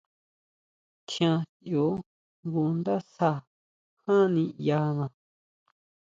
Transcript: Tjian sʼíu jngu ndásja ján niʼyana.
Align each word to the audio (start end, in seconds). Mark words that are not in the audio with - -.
Tjian 1.07 1.39
sʼíu 1.49 1.85
jngu 2.41 2.63
ndásja 2.79 3.31
ján 4.05 4.25
niʼyana. 4.33 5.05